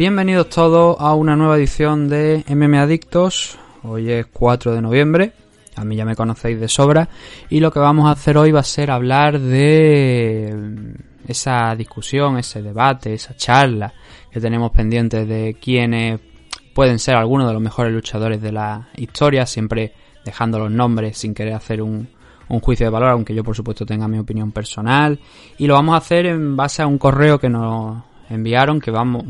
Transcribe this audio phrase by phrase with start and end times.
[0.00, 3.58] bienvenidos todos a una nueva edición de MM Adictos.
[3.82, 5.34] Hoy es 4 de noviembre,
[5.76, 7.10] a mí ya me conocéis de sobra,
[7.50, 10.94] y lo que vamos a hacer hoy va a ser hablar de
[11.28, 13.92] esa discusión, ese debate, esa charla
[14.30, 16.18] que tenemos pendiente de quiénes
[16.72, 19.92] pueden ser algunos de los mejores luchadores de la historia, siempre
[20.24, 22.08] dejando los nombres sin querer hacer un,
[22.48, 25.20] un juicio de valor, aunque yo por supuesto tenga mi opinión personal.
[25.58, 29.24] Y lo vamos a hacer en base a un correo que nos enviaron, que vamos,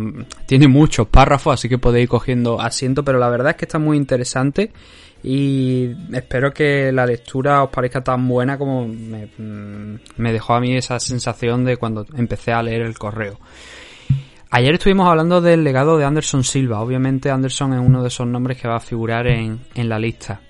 [0.47, 3.79] tiene muchos párrafos, así que podéis ir cogiendo asiento, pero la verdad es que está
[3.79, 4.71] muy interesante
[5.23, 9.29] y espero que la lectura os parezca tan buena como me,
[10.17, 13.39] me dejó a mí esa sensación de cuando empecé a leer el correo.
[14.53, 16.81] Ayer estuvimos hablando del legado de Anderson Silva.
[16.81, 20.41] Obviamente Anderson es uno de esos nombres que va a figurar en, en la lista.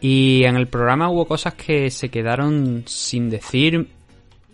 [0.00, 3.88] Y en el programa hubo cosas que se quedaron sin decir,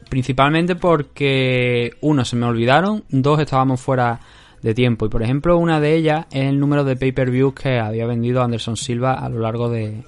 [0.08, 4.20] principalmente porque, uno, se me olvidaron, dos, estábamos fuera
[4.62, 5.06] de tiempo.
[5.06, 8.76] Y por ejemplo, una de ellas es el número de pay-per-views que había vendido Anderson
[8.76, 10.02] Silva a lo largo de,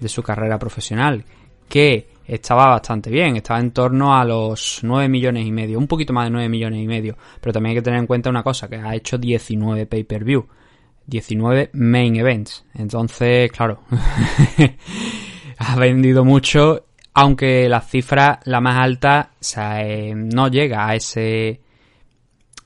[0.00, 1.24] de su carrera profesional.
[1.68, 6.12] Que estaba bastante bien, estaba en torno a los 9 millones y medio, un poquito
[6.12, 7.16] más de 9 millones y medio.
[7.40, 10.46] Pero también hay que tener en cuenta una cosa, que ha hecho 19 pay-per-view.
[11.08, 12.64] 19 main events.
[12.74, 13.80] Entonces, claro,
[15.58, 16.84] ha vendido mucho,
[17.20, 21.60] aunque la cifra, la más alta, o sea, eh, no llega a ese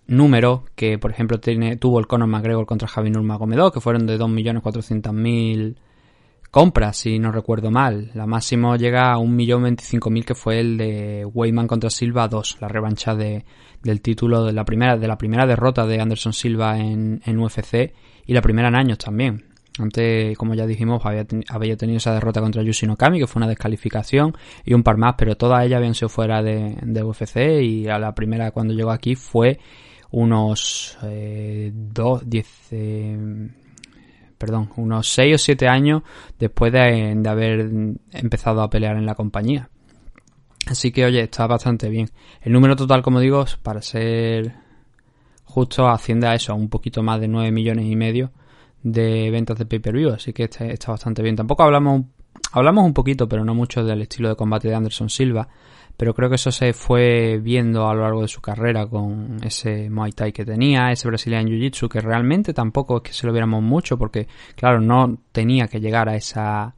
[0.07, 4.19] número que, por ejemplo, tiene, tuvo el Conor McGregor contra Javi Nurmagomedov, que fueron de
[4.19, 5.77] 2.400.000
[6.51, 8.11] compras, si no recuerdo mal.
[8.13, 13.15] La máximo llega a 1.025.000, que fue el de Weyman contra Silva 2, la revancha
[13.15, 13.47] de,
[13.83, 17.95] del título de la primera, de la primera derrota de Anderson Silva en, en UFC
[18.27, 19.52] y la primera en años también.
[19.79, 21.25] Antes, como ya dijimos, había,
[21.77, 25.37] tenido esa derrota contra Yushi Kami, que fue una descalificación, y un par más, pero
[25.37, 29.59] todas ellas habían sido fuera de, UFC, y a la primera cuando llegó aquí fue
[30.11, 33.49] unos eh, dos, diez, eh,
[34.37, 36.03] perdón, unos 6 o 7 años
[36.39, 37.71] después de, de, haber
[38.11, 39.71] empezado a pelear en la compañía.
[40.67, 42.11] Así que, oye, está bastante bien.
[42.43, 44.53] El número total, como digo, para ser
[45.45, 48.33] justo asciende a eso, a un poquito más de 9 millones y medio
[48.83, 51.37] de ventas de pay-per-view, así que está, está, bastante bien.
[51.37, 52.05] Tampoco hablamos,
[52.53, 55.49] hablamos un poquito, pero no mucho del estilo de combate de Anderson Silva,
[55.97, 59.91] pero creo que eso se fue viendo a lo largo de su carrera con ese
[59.91, 63.63] Muay Thai que tenía, ese Brazilian Jiu-Jitsu, que realmente tampoco es que se lo viéramos
[63.63, 64.27] mucho, porque
[64.57, 66.75] claro, no tenía que llegar a esa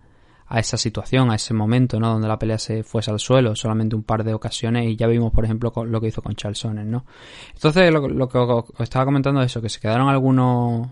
[0.47, 2.11] a esa situación, a ese momento, ¿no?
[2.11, 5.33] Donde la pelea se fuese al suelo, solamente un par de ocasiones y ya vimos,
[5.33, 7.07] por ejemplo, lo que hizo con Charles Sonnen, ¿no?
[7.55, 10.89] Entonces, lo, lo que os estaba comentando es eso, que se quedaron algunos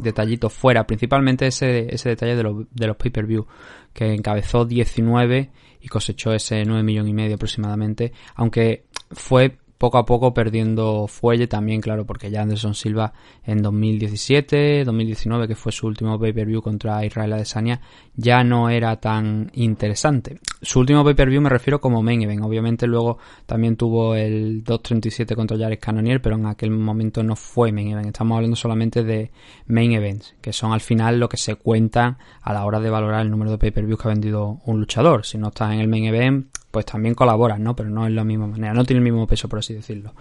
[0.00, 3.46] detallitos fuera, principalmente ese, ese detalle de, lo, de los pay-per-view,
[3.92, 5.50] que encabezó 19
[5.80, 11.46] y cosechó ese 9 millones y medio aproximadamente, aunque fue poco a poco perdiendo fuelle
[11.46, 13.12] también, claro, porque ya Anderson Silva
[13.44, 17.82] en 2017, 2019, que fue su último pay-per-view contra Israel Adesanya,
[18.16, 20.38] ya no era tan interesante.
[20.62, 25.58] Su último pay-per-view me refiero como main event, obviamente luego también tuvo el 237 contra
[25.58, 29.32] Jared Cannonier, pero en aquel momento no fue main event, estamos hablando solamente de
[29.66, 33.20] main events, que son al final lo que se cuentan a la hora de valorar
[33.20, 35.26] el número de pay-per-views que ha vendido un luchador.
[35.26, 37.76] Si no estás en el main event, pues también colaboran, ¿no?
[37.76, 40.12] Pero no es la misma manera, no tiene el mismo peso, por así decirlo.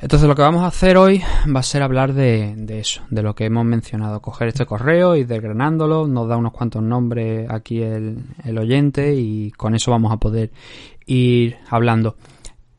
[0.00, 1.22] Entonces lo que vamos a hacer hoy
[1.54, 5.22] va a ser hablar de, eso, de lo que hemos mencionado, coger este correo y
[5.22, 8.18] desgranándolo, nos da unos cuantos nombres aquí el,
[8.58, 10.50] oyente y con eso vamos a poder
[11.06, 12.16] ir hablando.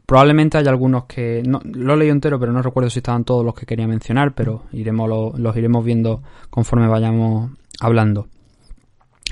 [0.05, 3.55] Probablemente hay algunos que no, lo leí entero, pero no recuerdo si estaban todos los
[3.55, 8.27] que quería mencionar, pero iremos lo, los iremos viendo conforme vayamos hablando.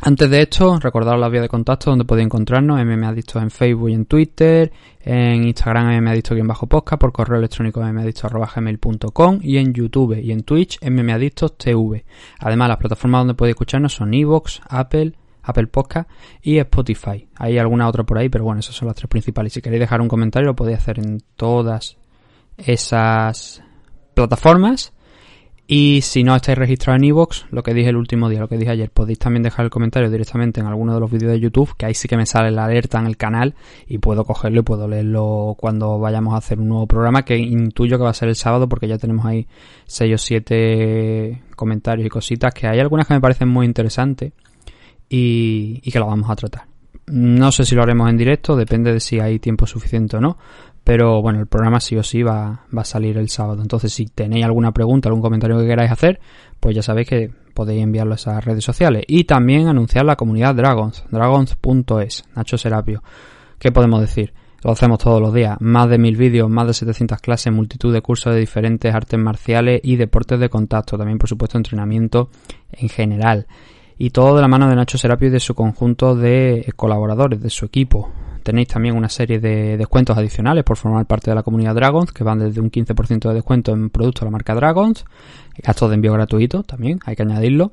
[0.06, 3.94] Antes de esto, recordaros la vía de contacto donde podéis encontrarnos, mmadictos en Facebook y
[3.94, 10.78] en Twitter, en Instagram mmadictos-podcast, por correo electrónico mmadictos.gmail.com y en YouTube y en Twitch
[10.82, 12.04] mmadictos.tv.
[12.40, 16.10] Además, las plataformas donde podéis escucharnos son Evox, Apple, Apple Podcast
[16.42, 17.26] y Spotify.
[17.38, 19.54] Hay alguna otra por ahí, pero bueno, esas son las tres principales.
[19.54, 21.96] Si queréis dejar un comentario lo podéis hacer en todas
[22.58, 23.64] esas
[24.14, 24.92] plataformas.
[25.66, 28.58] Y si no estáis registrados en iVoox, lo que dije el último día, lo que
[28.58, 31.74] dije ayer, podéis también dejar el comentario directamente en alguno de los vídeos de YouTube,
[31.78, 33.56] que ahí sí que me sale la alerta en el canal
[33.88, 37.98] y puedo cogerlo y puedo leerlo cuando vayamos a hacer un nuevo programa, que intuyo
[37.98, 39.48] que va a ser el sábado porque ya tenemos ahí
[39.86, 44.34] 6 o 7 comentarios y cositas, que hay algunas que me parecen muy interesantes
[45.08, 46.64] y, y que lo vamos a tratar.
[47.06, 50.38] No sé si lo haremos en directo, depende de si hay tiempo suficiente o no,
[50.84, 53.62] pero bueno, el programa sí o sí va, va, a salir el sábado.
[53.62, 56.20] Entonces, si tenéis alguna pregunta, algún comentario que queráis hacer,
[56.60, 59.04] pues ya sabéis que podéis enviarlo a esas redes sociales.
[59.08, 63.02] Y también anunciar la comunidad Dragons, dragons.es, Nacho Serapio.
[63.60, 64.34] ¿Qué podemos decir?
[64.64, 65.58] Lo hacemos todos los días.
[65.60, 69.82] Más de mil vídeos, más de 700 clases, multitud de cursos de diferentes artes marciales
[69.84, 70.98] y deportes de contacto.
[70.98, 72.30] También, por supuesto, entrenamiento
[72.72, 73.48] en general.
[73.98, 77.50] Y todo de la mano de Nacho Serapio y de su conjunto de colaboradores, de
[77.50, 78.12] su equipo.
[78.44, 82.24] Tenéis también una serie de descuentos adicionales por formar parte de la comunidad Dragons, que
[82.24, 85.06] van desde un 15% de descuento en productos de la marca Dragons,
[85.58, 87.72] gastos de envío gratuito también, hay que añadirlo.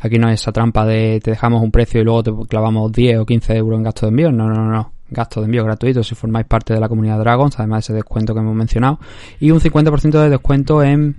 [0.00, 3.20] Aquí no es esa trampa de te dejamos un precio y luego te clavamos 10
[3.20, 4.32] o 15 euros en gasto de envío.
[4.32, 4.92] No, no, no, no.
[5.10, 8.34] Gasto de envío gratuito si formáis parte de la comunidad Dragons, además de ese descuento
[8.34, 8.98] que hemos mencionado.
[9.40, 11.16] Y un 50% de descuento en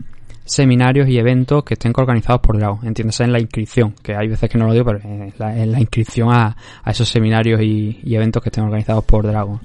[0.50, 2.80] seminarios y eventos que estén organizados por Dragon.
[2.84, 6.30] Entiéndase en la inscripción, que hay veces que no lo digo, pero en la, inscripción
[6.31, 6.56] a,
[6.86, 9.60] esos seminarios y, eventos que estén organizados por Dragon.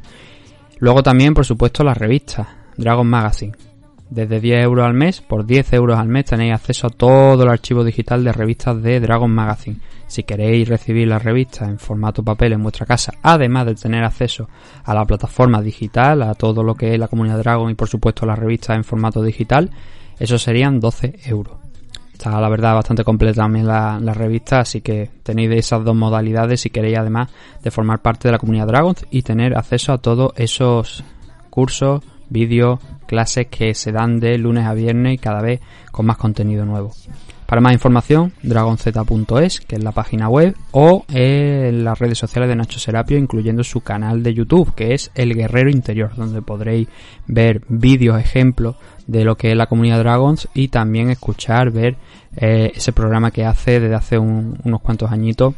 [0.78, 2.46] Luego también, por supuesto, las revistas,
[2.76, 3.54] Dragon Magazine.
[4.10, 7.48] Desde 10 euros al mes, por 10 euros al mes tenéis acceso a todo el
[7.48, 9.78] archivo digital de revistas de Dragon Magazine.
[10.06, 14.48] Si queréis recibir las revistas en formato papel en vuestra casa, además de tener acceso
[14.84, 18.26] a la plataforma digital, a todo lo que es la comunidad Dragon y por supuesto
[18.26, 19.70] las revistas en formato digital,
[20.18, 21.58] eso serían 12 euros.
[22.12, 26.70] Está la verdad bastante completa también la, revista, así que tenéis esas dos modalidades si
[26.70, 27.28] queréis además
[27.62, 31.04] de formar parte de la comunidad Dragons y tener acceso a todos esos
[31.50, 36.16] cursos, vídeos, clases que se dan de lunes a viernes y cada vez con más
[36.16, 36.92] contenido nuevo.
[37.54, 42.56] Para más información, dragonz.es, que es la página web, o en las redes sociales de
[42.56, 46.88] Nacho Serapio, incluyendo su canal de YouTube, que es El Guerrero Interior, donde podréis
[47.28, 48.74] ver vídeos, ejemplos
[49.06, 51.96] de lo que es la comunidad Dragons y también escuchar, ver
[52.34, 55.54] eh, ese programa que hace desde hace unos cuantos añitos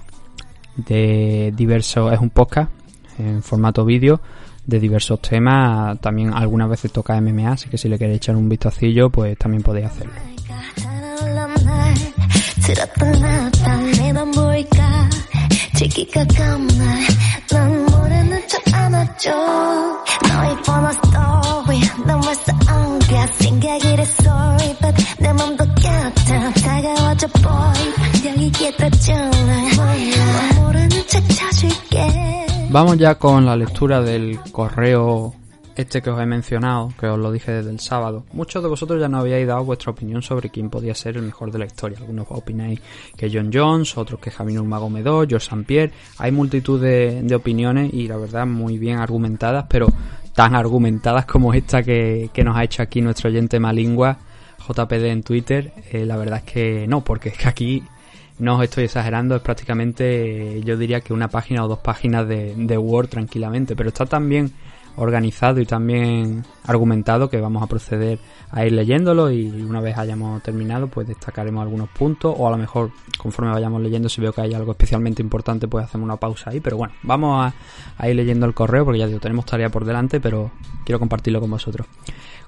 [0.76, 2.70] de diversos, es un podcast
[3.19, 4.20] en formato vídeo
[4.66, 8.50] de diversos temas, también algunas veces toca MMA, así que si le queréis echar un
[8.50, 10.12] vistacillo, pues también podéis hacerlo.
[32.70, 35.34] Vamos ya con la lectura del correo
[35.76, 38.25] este que os he mencionado, que os lo dije desde el sábado.
[38.32, 41.52] Muchos de vosotros ya no habíais dado vuestra opinión sobre quién podía ser el mejor
[41.52, 41.99] de la historia.
[41.99, 42.81] Algunos opináis
[43.17, 45.64] que John Jones, otros que Javier Magomedó, George St.
[45.64, 45.93] Pierre.
[46.19, 49.88] Hay multitud de, opiniones y la verdad muy bien argumentadas, pero
[50.34, 54.19] tan argumentadas como esta que, nos ha hecho aquí nuestro oyente Malingua,
[54.67, 55.72] JPD en Twitter.
[55.93, 57.82] Eh, la verdad es que no, porque es que aquí
[58.38, 62.55] no os estoy exagerando, es prácticamente yo diría que una página o dos páginas de,
[62.56, 64.52] de Word tranquilamente, pero está tan bien
[64.96, 68.19] organizado y también argumentado que vamos a proceder
[68.50, 72.56] a ir leyéndolo y una vez hayamos terminado pues destacaremos algunos puntos o a lo
[72.56, 76.50] mejor conforme vayamos leyendo si veo que hay algo especialmente importante pues hacemos una pausa
[76.50, 77.53] ahí pero bueno vamos
[77.98, 80.50] a, ir leyendo el correo porque ya digo tenemos tarea por delante pero
[80.84, 81.86] quiero compartirlo con vosotros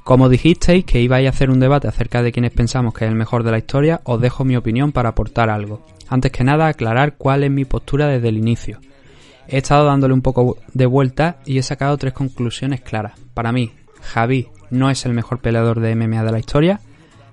[0.09, 3.15] como dijisteis que ibais a hacer un debate acerca de quienes pensamos que es el
[3.15, 5.85] mejor de la historia, os dejo mi opinión para aportar algo.
[6.09, 8.81] Antes que nada, aclarar cuál es mi postura desde el inicio.
[9.49, 13.19] He estado dándole un poco de vuelta y he sacado tres conclusiones claras.
[13.33, 16.81] Para mí, Javi no es el mejor peleador de MMA de la historia.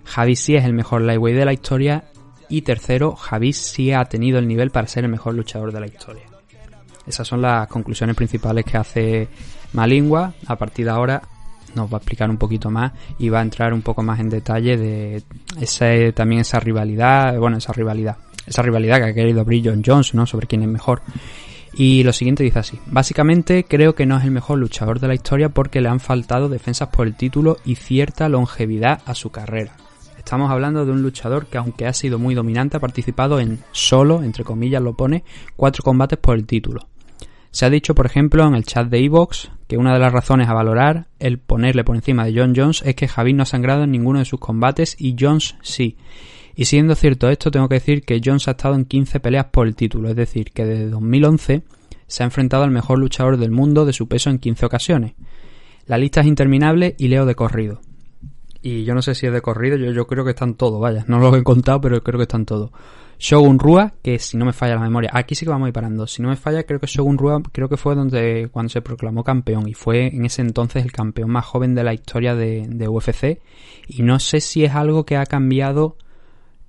[0.06, 2.06] Javi sí es el mejor lightweight de la historia.
[2.48, 5.88] Y tercero, Javi sí ha tenido el nivel para ser el mejor luchador de la
[5.88, 6.24] historia.
[7.06, 9.28] Esas son las conclusiones principales que hace
[9.74, 10.34] Malingua.
[10.48, 11.22] A partir de ahora
[11.76, 14.30] nos va a explicar un poquito más y va a entrar un poco más en
[14.30, 15.24] detalle de
[15.60, 18.16] ese, también esa rivalidad, bueno, esa rivalidad,
[18.48, 20.26] esa rivalidad que ha querido abrir John Jones, ¿no?
[20.26, 21.02] Sobre quién es mejor.
[21.78, 25.14] Y lo siguiente dice así, básicamente creo que no es el mejor luchador de la
[25.14, 29.76] historia porque le han faltado defensas por el título y cierta longevidad a su carrera.
[30.18, 34.24] Estamos hablando de un luchador que aunque ha sido muy dominante ha participado en solo,
[34.24, 35.26] entre comillas lo pone,
[35.58, 36.88] cuatro combates por el título.
[37.52, 40.48] Se ha dicho, por ejemplo, en el chat de Evox que una de las razones
[40.48, 43.84] a valorar el ponerle por encima de John Jones es que Javid no ha sangrado
[43.84, 45.98] en ninguno de sus combates y Jones sí.
[46.56, 49.68] Y siendo cierto esto, tengo que decir que Jones ha estado en 15 peleas por
[49.68, 51.64] el título, es decir, que desde 2011
[52.08, 55.14] se ha enfrentado al mejor luchador del mundo de su peso en 15 ocasiones.
[55.86, 57.82] La lista es interminable y leo de corrido.
[58.62, 61.06] Y yo no sé si es de corrido, yo, yo creo que están todos, vaya,
[61.08, 62.72] no lo he contado, pero creo que están todos.
[63.20, 65.74] Shogun Rua, que si no me falla la memoria, aquí sí que vamos a ir
[65.74, 66.08] parando.
[66.08, 69.24] Si no me falla, creo que Shogun Rua creo que fue donde cuando se proclamó
[69.24, 72.88] campeón y fue en ese entonces el campeón más joven de la historia de, de
[72.88, 73.40] UFC
[73.88, 75.98] y no sé si es algo que ha cambiado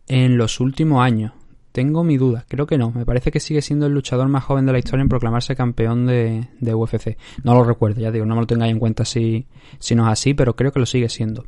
[0.08, 1.32] en los últimos años.
[1.72, 2.90] Tengo mi duda, creo que no.
[2.90, 6.06] Me parece que sigue siendo el luchador más joven de la historia en proclamarse campeón
[6.06, 7.18] de, UFC.
[7.44, 9.46] No lo recuerdo, ya digo, no me lo tengáis en cuenta si,
[9.78, 11.44] si no es así, pero creo que lo sigue siendo.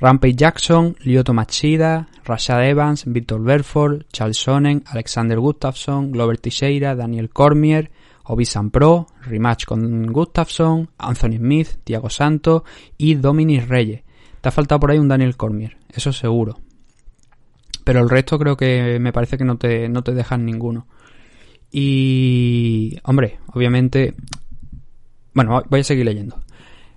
[0.00, 7.28] Rampage Jackson, Lyoto Machida, Rashad Evans, Victor Belfort, Charles Sonnen, Alexander Gustafsson, Glover Teixeira, Daniel
[7.28, 7.90] Cormier,
[8.24, 12.62] Obisan Pro, rematch con Gustafsson, Anthony Smith, Thiago Santos
[12.96, 14.02] y Dominic Reyes.
[14.40, 16.60] Te ha faltado por ahí un Daniel Cormier, eso seguro.
[17.88, 20.86] Pero el resto creo que me parece que no te, no te dejan ninguno.
[21.70, 24.12] Y, hombre, obviamente...
[25.32, 26.38] Bueno, voy a seguir leyendo.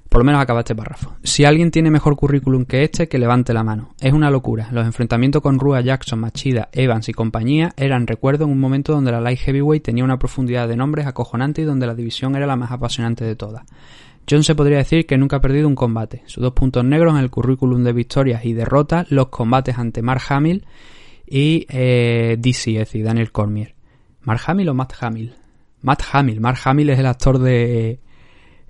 [0.10, 1.16] Por lo menos acaba este párrafo.
[1.24, 3.96] Si alguien tiene mejor currículum que este, que levante la mano.
[4.02, 4.68] Es una locura.
[4.74, 9.14] Los enfrentamientos con Rua, Jackson, Machida, Evans y compañía eran recuerdo en un momento donde
[9.14, 12.58] la Light Heavyweight tenía una profundidad de nombres acojonante y donde la división era la
[12.58, 13.64] más apasionante de todas.
[14.32, 16.24] John se podría decir que nunca ha perdido un combate.
[16.26, 20.22] Sus dos puntos negros en el currículum de victorias y derrotas, los combates ante Mark
[20.30, 20.66] Hamill
[21.28, 23.76] y eh, DC, es decir, Daniel Cormier.
[24.22, 25.36] ¿Mark Hamill o Matt Hamill?
[25.82, 26.40] Matt Hamill.
[26.40, 28.00] Mark Hamill es el actor de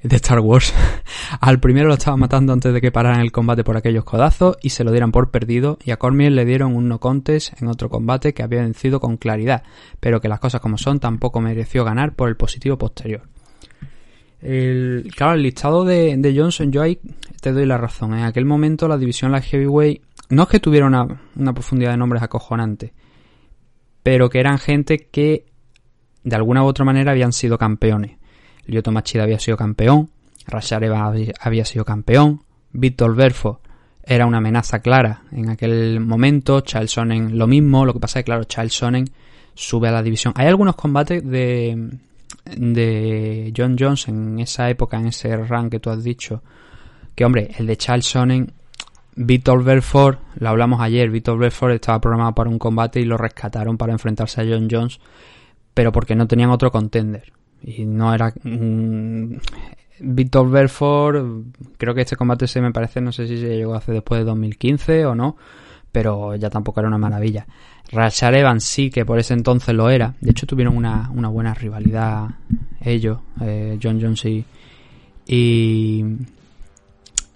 [0.04, 0.74] de Star Wars.
[1.42, 4.70] Al primero lo estaba matando antes de que pararan el combate por aquellos codazos y
[4.70, 7.90] se lo dieran por perdido y a Cormier le dieron un no contest en otro
[7.90, 9.64] combate que había vencido con claridad,
[10.00, 13.24] pero que las cosas como son tampoco mereció ganar por el positivo posterior.
[14.42, 17.00] El, claro, el listado de, Johnson, yo ahí
[17.42, 18.14] te doy la razón.
[18.14, 21.98] En aquel momento la división la heavyweight no es que tuviera una, una profundidad de
[21.98, 22.94] nombres acojonante,
[24.04, 25.46] pero que eran gente que
[26.24, 28.18] de alguna u otra manera habían sido campeones.
[28.66, 30.10] Lyoto Machida había sido campeón,
[30.48, 33.62] Rashareva había sido campeón, Víctor Berfo
[34.04, 38.24] era una amenaza clara en aquel momento, Charles Sonnen lo mismo, lo que pasa es
[38.24, 39.06] que claro, Charles Sonnen
[39.54, 40.34] sube a la división.
[40.38, 42.00] Hay algunos combates de,
[42.46, 46.42] de John Jones en esa época, en ese run que tú has dicho,
[47.16, 48.52] que hombre, el de Charles Sonnen,
[49.16, 53.78] Víctor Belfort, lo hablamos ayer, Víctor Belfort estaba programado para un combate y lo rescataron
[53.78, 55.00] para enfrentarse a John Jones,
[55.74, 57.32] pero porque no tenían otro contender.
[57.62, 58.34] Y no era...
[58.44, 59.36] Mm,
[60.04, 61.24] Víctor Belfort,
[61.78, 64.20] creo que este combate se me parece, no sé si se llegó a hacer después
[64.20, 65.38] de 2015 o no,
[65.92, 67.46] pero ya tampoco era una maravilla.
[67.92, 70.16] Rashad Evans sí que por ese entonces lo era.
[70.22, 72.30] De hecho tuvieron una, una buena rivalidad
[72.84, 74.46] ellos, eh, John Jones y,
[75.28, 76.06] y,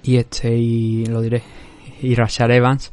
[0.03, 1.43] y este, y lo diré,
[2.01, 2.91] y Rashad Evans.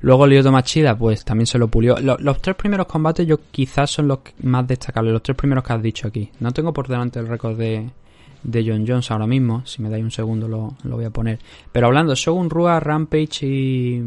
[0.00, 1.96] Luego Lyoto Machida, pues también se lo pulió.
[1.98, 5.82] Los, tres primeros combates yo quizás son los más destacables, los tres primeros que has
[5.82, 6.30] dicho aquí.
[6.40, 7.88] No tengo por delante el récord de,
[8.42, 11.38] de John Jones ahora mismo, si me dais un segundo lo, lo voy a poner.
[11.72, 14.02] Pero hablando, Shogun Rua, Rampage y,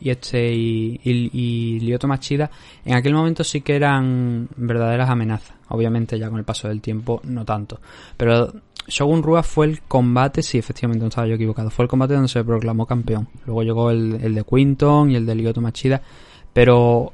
[0.00, 2.50] y este y, y, Machida,
[2.84, 5.56] en aquel momento sí que eran verdaderas amenazas.
[5.68, 7.80] Obviamente ya con el paso del tiempo no tanto.
[8.16, 8.52] Pero
[8.86, 12.28] Shogun Rua fue el combate, sí, efectivamente, no estaba yo equivocado, fue el combate donde
[12.28, 13.28] se proclamó campeón.
[13.44, 16.00] Luego llegó el, de Quinton y el de Lyoto Machida,
[16.52, 17.12] pero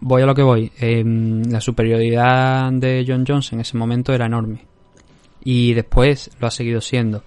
[0.00, 0.70] voy a lo que voy.
[0.78, 4.66] Em, la superioridad de John Jones en ese momento era enorme.
[5.42, 7.22] Y después lo ha seguido siendo.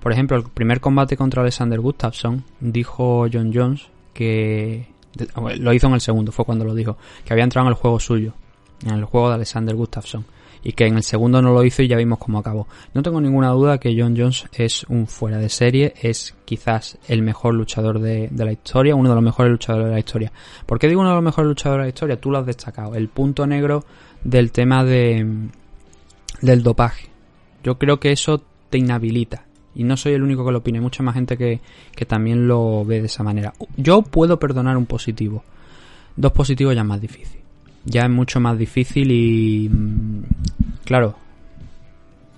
[0.00, 4.86] Por ejemplo, el primer combate contra Alexander Gustafsson dijo John Jones que
[5.58, 7.98] lo hizo en el segundo, fue cuando lo dijo, que había entrado en el juego
[8.00, 8.32] suyo,
[8.84, 10.24] en el juego de Alexander Gustafsson
[10.62, 12.66] y que en el segundo no lo hizo y ya vimos cómo acabó.
[12.92, 17.22] No tengo ninguna duda que John Jones es un fuera de serie, es quizás el
[17.22, 20.32] mejor luchador de, la historia, uno de los mejores luchadores de la historia.
[20.66, 22.20] ¿Por qué digo uno de los mejores luchadores de la historia?
[22.20, 23.84] Tú lo has destacado, el punto negro
[24.22, 25.48] del tema de
[26.42, 27.08] del dopaje.
[27.62, 29.44] Yo creo que eso te inhabilita.
[29.74, 31.60] Y no soy el único que lo opine, mucha más gente que,
[31.94, 33.52] que también lo ve de esa manera.
[33.76, 35.44] Yo puedo perdonar un positivo.
[36.16, 37.40] Dos positivos ya es más difícil
[37.84, 40.22] ya es mucho más difícil y mm,
[40.84, 41.16] claro,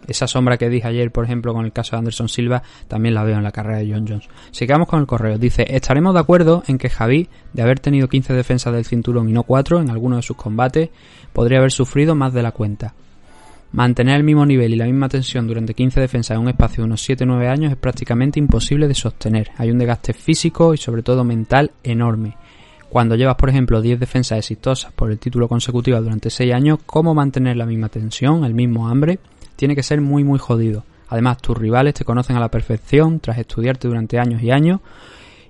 [0.07, 3.25] esa sombra que dije ayer, por ejemplo, con el caso de Anderson Silva, también la
[3.25, 4.29] veo en la carrera de John Jones.
[4.51, 5.39] Sigamos con el correo.
[5.39, 9.33] Dice, estaremos de acuerdo en que Javi, de haber tenido 15 defensas del cinturón y
[9.33, 10.91] no 4 en alguno de sus combates,
[11.33, 12.95] podría haber sufrido más de la cuenta.
[13.73, 16.89] Mantener el mismo nivel y la misma tensión durante 15 defensas en un espacio de
[16.89, 19.51] unos 7-9 años es prácticamente imposible de sostener.
[19.57, 22.37] Hay un desgaste físico y sobre todo mental enorme.
[22.91, 27.15] Cuando llevas, por ejemplo, 10 defensas exitosas por el título consecutivo durante 6 años, ¿cómo
[27.15, 29.19] mantener la misma tensión, el mismo hambre?
[29.57, 30.85] Tiene que ser muy muy jodido.
[31.09, 34.81] Además, tus rivales te conocen a la perfección tras estudiarte durante años y años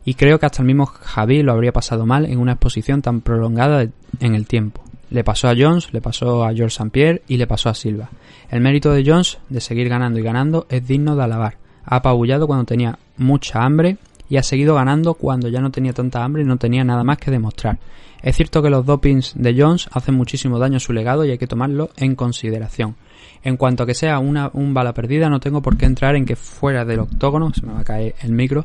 [0.05, 3.21] y creo que hasta el mismo Javi lo habría pasado mal en una exposición tan
[3.21, 3.83] prolongada
[4.21, 4.85] en el tiempo.
[5.13, 6.89] Le pasó a Jones, le pasó a George St.
[6.89, 8.09] Pierre y le pasó a Silva.
[8.51, 11.59] El mérito de Jones de seguir ganando y ganando es digno de alabar.
[11.85, 13.99] Ha apabullado cuando tenía mucha hambre
[14.31, 17.19] y ha seguido ganando cuando ya no tenía tanta hambre y no tenía nada más
[17.19, 17.79] que demostrar.
[18.23, 21.37] Es cierto que los dopings de Jones hacen muchísimo daño a su legado y hay
[21.37, 22.97] que tomarlo en consideración.
[23.43, 26.25] En cuanto a que sea una un bala perdida, no tengo por qué entrar en
[26.25, 28.65] que fuera del octógono, se me va a caer el micro,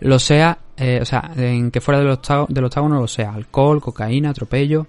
[0.00, 3.82] lo sea, eh, o sea, en que fuera del, octágono, del octágono lo sea, alcohol,
[3.82, 4.86] cocaína, atropello.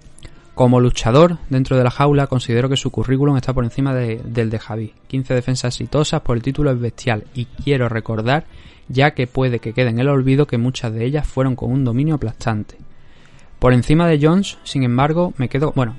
[0.56, 4.58] Como luchador dentro de la jaula, considero que su currículum está por encima del de
[4.58, 4.94] Javi.
[5.06, 8.46] 15 defensas exitosas por el título es bestial y quiero recordar
[8.88, 11.84] ya que puede que quede en el olvido que muchas de ellas fueron con un
[11.84, 12.78] dominio aplastante.
[13.58, 15.74] Por encima de Jones, sin embargo, me quedo.
[15.76, 15.94] Bueno,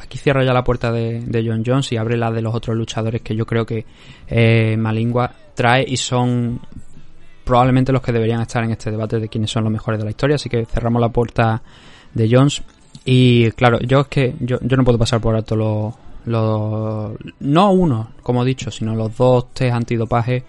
[0.00, 3.20] aquí cierro ya la puerta de, John Jones y abre la de los otros luchadores
[3.20, 3.84] que yo creo que
[4.28, 6.58] eh, Malingua trae y son
[7.44, 10.10] probablemente los que deberían estar en este debate de quiénes son los mejores de la
[10.10, 10.36] historia.
[10.36, 11.62] Así que cerramos la puerta
[12.14, 12.62] de Jones.
[13.04, 15.94] Y claro, yo es que yo, yo no puedo pasar por alto los.
[17.40, 20.44] No uno, como he dicho, sino los dos test antidopaje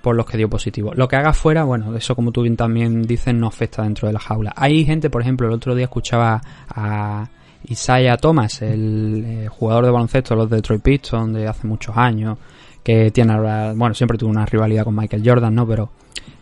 [0.00, 0.92] por los que dio positivo.
[0.94, 4.14] Lo que haga fuera, bueno, eso como tú bien también dices, no afecta dentro de
[4.14, 4.52] la jaula.
[4.56, 7.28] Hay gente, por ejemplo, el otro día escuchaba a
[7.68, 12.38] Isaiah Thomas, el eh, jugador de baloncesto de los Detroit Pistons de hace muchos años,
[12.82, 13.36] que tiene,
[13.74, 15.66] bueno, siempre tuvo una rivalidad con Michael Jordan, ¿no?
[15.66, 15.90] Pero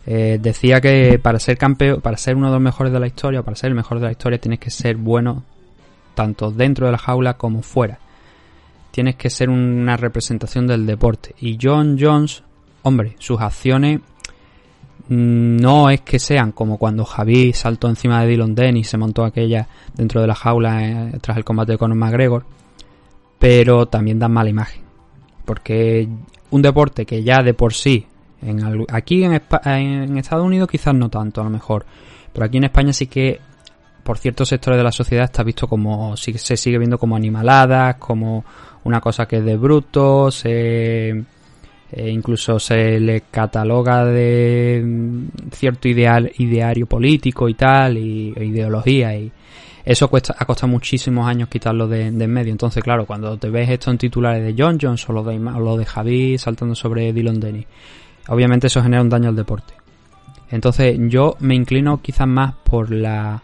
[0.05, 3.43] eh, decía que para ser campeón, para ser uno de los mejores de la historia,
[3.43, 5.43] para ser el mejor de la historia, tienes que ser bueno
[6.15, 7.99] tanto dentro de la jaula como fuera.
[8.91, 11.35] Tienes que ser una representación del deporte.
[11.39, 12.43] Y John Jones
[12.83, 14.01] hombre, sus acciones
[15.09, 19.23] no es que sean como cuando Javi saltó encima de Dylan Dennis y se montó
[19.23, 22.45] aquella dentro de la jaula eh, tras el combate con McGregor,
[23.39, 24.88] pero también dan mala imagen.
[25.49, 26.07] Porque
[26.51, 28.05] un deporte que ya de por sí,
[28.39, 31.87] en, aquí en, en Estados Unidos quizás no tanto a lo mejor,
[32.31, 33.39] pero aquí en España sí que
[34.03, 38.45] por ciertos sectores de la sociedad está visto como se sigue viendo como animaladas, como
[38.83, 45.87] una cosa que es de brutos, se eh, incluso se le cataloga de mm, cierto
[45.87, 49.31] ideal, ideario político y tal, y e ideología, y
[49.85, 52.51] eso ha costado muchísimos años quitarlo de, en medio.
[52.51, 55.77] Entonces, claro, cuando te ves esto en titulares de John Jones o lo de, lo
[55.77, 57.65] de Javi saltando sobre Dylan Denny,
[58.27, 59.73] obviamente eso genera un daño al deporte.
[60.51, 63.41] Entonces, yo me inclino quizás más por la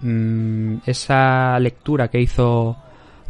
[0.00, 2.76] mm, esa lectura que hizo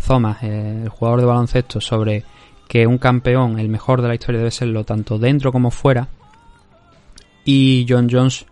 [0.07, 2.25] Thomas, eh, el jugador de baloncesto, sobre
[2.69, 6.09] que un campeón, el mejor de la historia, debe serlo tanto dentro como fuera.
[7.45, 8.47] Y John Jones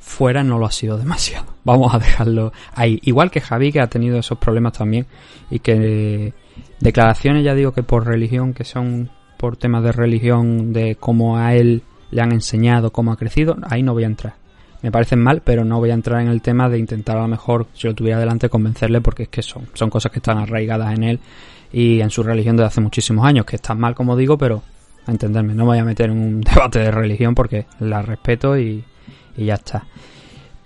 [0.00, 1.51] fuera no lo ha sido demasiado.
[1.64, 2.98] Vamos a dejarlo ahí.
[3.02, 5.06] Igual que Javi, que ha tenido esos problemas también.
[5.50, 6.32] Y que
[6.80, 11.54] declaraciones, ya digo que por religión, que son por temas de religión, de cómo a
[11.54, 14.34] él le han enseñado, cómo ha crecido, ahí no voy a entrar.
[14.82, 17.28] Me parecen mal, pero no voy a entrar en el tema de intentar a lo
[17.28, 20.92] mejor, si lo tuviera delante, convencerle, porque es que son, son cosas que están arraigadas
[20.94, 21.20] en él
[21.72, 24.62] y en su religión desde hace muchísimos años, que está mal como digo, pero
[25.06, 28.84] a entenderme, no voy a meter en un debate de religión porque la respeto y,
[29.36, 29.86] ya está.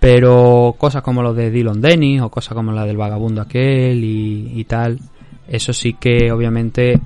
[0.06, 4.64] Pero cosas como lo de Dylan Dennis o cosas como la del vagabundo aquel y,
[4.68, 5.00] tal,
[5.48, 7.00] eso sí que obviamente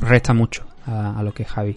[0.00, 1.76] resta mucho a, a, lo que es Javi.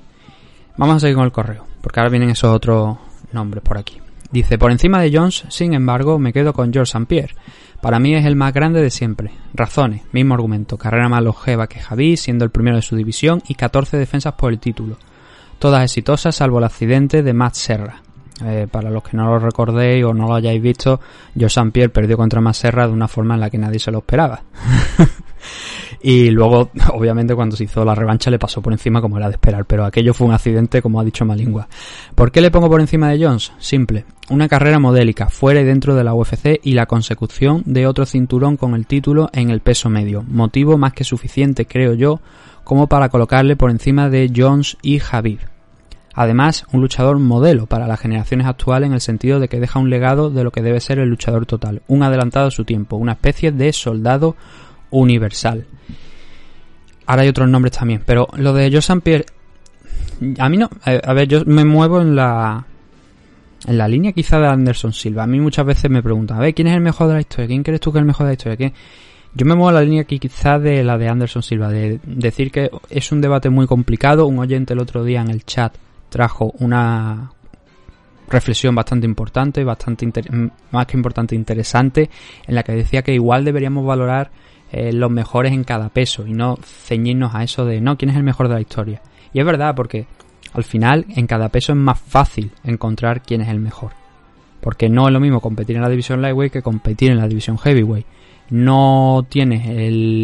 [0.77, 2.97] Vamos a seguir con el correo, porque ahora vienen esos otros
[3.33, 3.97] nombres por aquí.
[4.31, 7.07] Dice, por encima de Jones, sin embargo, me quedo con George St.
[7.07, 7.35] Pierre.
[7.81, 9.31] Para mí es el más grande de siempre.
[9.53, 13.55] Razones, mismo argumento, carrera más longeva que Javi, siendo el primero de su división y
[13.55, 14.95] 14 defensas por el título.
[15.59, 18.01] Todas exitosas salvo el accidente de Matt Serra.
[18.43, 20.99] Eh, para los que no lo recordéis o no lo hayáis visto,
[21.33, 21.71] George St.
[21.71, 24.43] Pierre perdió contra Matt Serra de una forma en la que nadie se lo esperaba.
[26.01, 29.33] Y luego, obviamente, cuando se hizo la revancha le pasó por encima como era de
[29.33, 31.67] esperar, pero aquello fue un accidente, como ha dicho Malingua.
[32.15, 33.51] ¿Por qué le pongo por encima de Jones?
[33.57, 34.05] Simple.
[34.29, 38.57] Una carrera modélica, fuera y dentro de la UFC y la consecución de otro cinturón
[38.57, 40.23] con el título en el peso medio.
[40.27, 42.19] Motivo más que suficiente, creo yo,
[42.63, 45.56] como para colocarle por encima de Jones y Javier.
[46.19, 49.91] Además, un luchador modelo para las generaciones actuales en el sentido de que deja un
[49.91, 53.11] legado de lo que debe ser el luchador total, un adelantado a su tiempo, una
[53.11, 54.35] especie de soldado
[54.89, 55.67] universal.
[57.05, 59.25] Ahora hay otros nombres también, pero lo de Joe Pierre,
[60.39, 62.65] a mí no, eh, a ver, yo me muevo en la
[63.67, 65.21] en la línea quizá de Anderson Silva.
[65.21, 67.45] A mí muchas veces me preguntan, a ver, ¿quién es el mejor de la historia?
[67.45, 68.73] ¿Quién crees tú que es el mejor de la historia?
[69.35, 72.71] Yo me muevo en la línea quizá de la de Anderson Silva, de decir que
[72.89, 74.25] es un debate muy complicado.
[74.25, 75.77] Un oyente el otro día en el chat
[76.09, 77.31] trajo una
[78.29, 80.11] reflexión bastante importante, bastante
[80.71, 82.09] más que importante, interesante,
[82.45, 84.31] en la que decía que igual deberíamos valorar
[84.71, 88.17] eh, los mejores en cada peso y no ceñirnos a eso de no, quién es
[88.17, 89.01] el mejor de la historia.
[89.33, 90.07] Y es verdad, porque
[90.53, 93.91] al final en cada peso es más fácil encontrar quién es el mejor.
[94.59, 97.57] Porque no es lo mismo competir en la división lightweight que competir en la división
[97.57, 98.05] heavyweight.
[98.49, 99.67] No tienes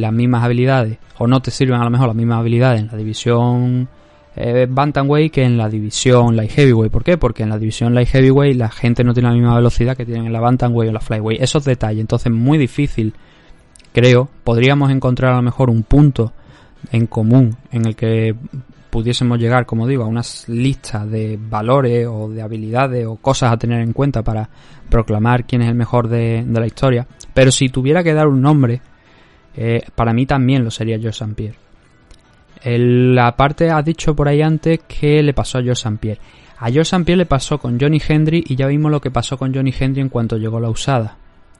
[0.01, 2.97] las mismas habilidades, o no te sirven a lo mejor las mismas habilidades en la
[2.97, 3.89] división
[4.35, 6.91] eh, bantamweight que en la división light heavyweight.
[6.91, 7.17] ¿Por qué?
[7.17, 10.25] Porque en la división light heavyweight la gente no tiene la misma velocidad que tienen
[10.25, 11.41] en la bantamweight o la flyweight.
[11.41, 13.13] Esos detalles, entonces es muy difícil
[13.93, 16.33] creo, podríamos encontrar a lo mejor un punto
[16.91, 18.35] en común en el que
[18.89, 23.57] pudiésemos llegar, como digo, a unas listas de valores o de habilidades o cosas a
[23.57, 24.49] tener en cuenta para
[24.89, 27.07] proclamar quién es el mejor de, la historia.
[27.33, 28.81] Pero si tuviera que dar un nombre,
[29.55, 31.25] eh, para mí también lo sería George.
[31.35, 31.57] Pierre.
[32.63, 36.19] La parte ha dicho por ahí antes que le pasó a George St.
[36.59, 37.03] A George St.
[37.03, 40.01] Pierre le pasó con Johnny Hendry y ya vimos lo que pasó con Johnny Hendry
[40.01, 41.17] en cuanto llegó la usada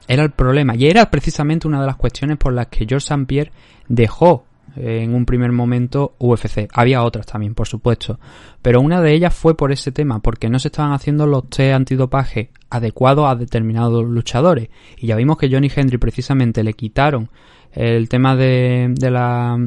[0.08, 0.74] era el problema.
[0.76, 3.50] Y era precisamente una de las cuestiones por las que George St.
[3.88, 4.44] Dejó
[4.76, 6.68] eh, en un primer momento UFC.
[6.72, 8.18] Había otras también, por supuesto.
[8.62, 11.74] Pero una de ellas fue por ese tema, porque no se estaban haciendo los test
[11.74, 14.68] antidopaje adecuados a determinados luchadores.
[14.98, 17.28] Y ya vimos que Johnny Hendry precisamente le quitaron
[17.72, 19.58] el tema de, la,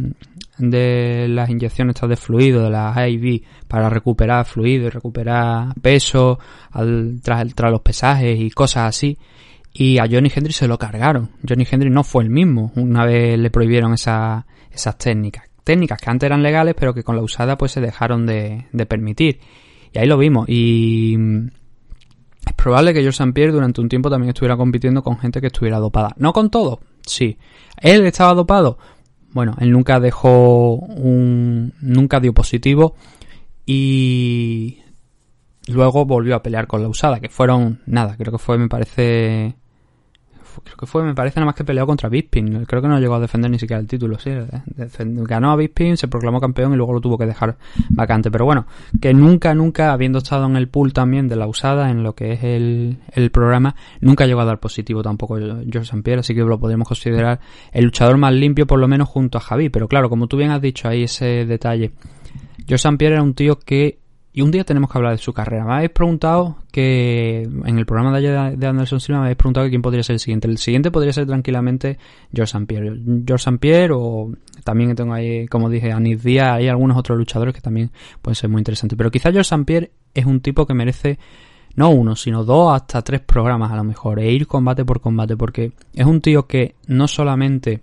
[0.57, 6.39] de las inyecciones de fluido, de las IV, para recuperar fluido y recuperar peso
[7.21, 9.17] tras, los pesajes y cosas así.
[9.73, 11.29] Y a Johnny Hendry se lo cargaron.
[11.47, 15.45] Johnny Hendry no fue el mismo una vez le prohibieron esa, esas técnicas.
[15.63, 19.39] Técnicas que antes eran legales, pero que con la usada pues se dejaron de, permitir.
[19.93, 20.47] Y ahí lo vimos.
[20.47, 21.15] Y
[22.45, 23.33] es probable que George St.
[23.33, 26.13] Pierre durante un tiempo también estuviera compitiendo con gente que estuviera dopada.
[26.17, 27.37] No con todo, sí.
[27.79, 28.77] ¿Él estaba dopado?
[29.31, 31.73] Bueno, él nunca dejó un...
[31.81, 32.95] nunca dio positivo
[33.65, 34.79] y
[35.67, 39.55] luego volvió a pelear con la usada, que fueron nada, creo que fue, me parece,
[40.63, 42.65] creo que fue, me parece nada más que peleó contra Bisping.
[42.65, 44.31] Creo que no llegó a defender ni siquiera el título, sí.
[44.99, 47.57] Ganó a Bisping, se proclamó campeón y luego lo tuvo que dejar
[47.89, 48.31] vacante.
[48.31, 48.67] Pero bueno,
[49.01, 52.33] que nunca, nunca, habiendo estado en el pool también de la usada, en lo que
[52.33, 56.01] es el, el programa, nunca llegó a dar positivo tampoco George St.
[56.01, 57.39] Pierre, así que lo podemos considerar
[57.71, 59.69] el luchador más limpio, por lo menos junto a Javi.
[59.69, 61.91] Pero claro, como tú bien has dicho ahí ese detalle,
[62.59, 62.97] George St.
[62.97, 63.99] Pierre era un tío que
[64.37, 65.65] y un día tenemos que hablar de su carrera.
[65.65, 69.67] Me habéis preguntado que en el programa de ayer de Anderson Silva me habéis preguntado
[69.67, 70.47] quién podría ser el siguiente.
[70.47, 71.97] El siguiente podría ser tranquilamente
[72.31, 72.67] George St.
[72.67, 73.01] Pierre.
[73.25, 73.57] George St.
[73.57, 74.31] Pierre o
[74.63, 76.57] también tengo ahí, como dije, Anis Díaz.
[76.57, 77.89] Hay algunos otros luchadores que también
[78.21, 78.95] pueden ser muy interesantes.
[78.95, 79.65] Pero quizá George St.
[79.65, 81.17] Pierre es un tipo que merece
[81.73, 84.19] no uno, sino dos hasta tres programas a lo mejor.
[84.19, 85.35] E ir combate por combate.
[85.35, 87.81] Porque es un tío que no solamente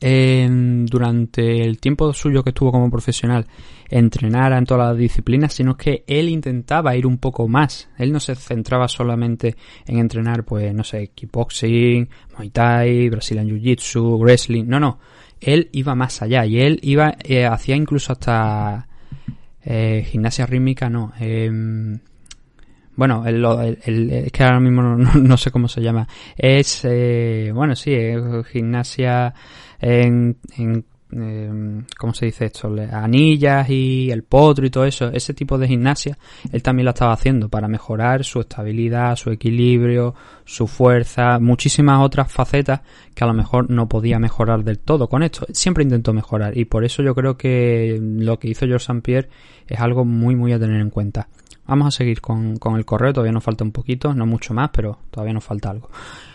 [0.00, 3.46] durante el tiempo suyo que estuvo como profesional
[3.88, 7.88] entrenara en todas las disciplinas, sino que él intentaba ir un poco más.
[7.98, 9.56] Él no se centraba solamente
[9.86, 14.64] en entrenar, pues, no sé, kickboxing, muay thai, brazilian jiu-jitsu, wrestling.
[14.66, 14.98] No, no.
[15.40, 18.88] Él iba más allá y él iba, eh, hacía incluso hasta
[19.62, 21.12] eh, gimnasia rítmica, no.
[21.18, 21.98] Em,
[22.96, 26.08] bueno, el, es que ahora mismo no, sé cómo se llama.
[26.36, 27.94] Es, eh, bueno, sí,
[28.50, 29.34] gimnasia
[29.78, 32.74] en, en em, ¿cómo se dice esto?
[32.92, 36.18] Anillas y el potro y todo eso, ese tipo de gimnasia,
[36.50, 42.32] él también la estaba haciendo para mejorar su estabilidad, su equilibrio, su fuerza, muchísimas otras
[42.32, 42.80] facetas
[43.14, 45.46] que a lo mejor no podía mejorar del todo con esto.
[45.52, 49.02] Siempre intentó mejorar y por eso yo creo que lo que hizo George St.
[49.02, 49.28] Pierre
[49.68, 51.28] es algo muy muy a tener en cuenta.
[51.66, 54.70] Vamos a seguir con, con el correo, todavía nos falta un poquito, no mucho más,
[54.72, 55.90] pero todavía nos falta algo.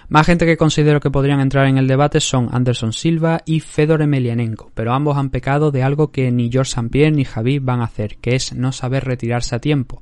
[0.10, 4.02] Más gente que considero que podrían entrar en el debate son Anderson Silva y Fedor
[4.02, 6.90] Emelianenko, pero ambos han pecado de algo que ni George St.
[6.90, 10.02] Pierre ni Javi van a hacer, que es no saber retirarse a tiempo,